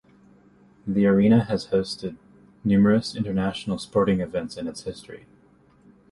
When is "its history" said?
4.67-5.27